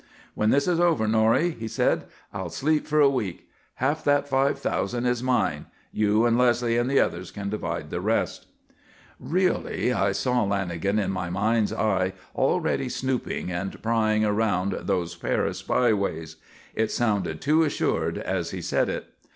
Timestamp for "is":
0.67-0.79, 5.05-5.21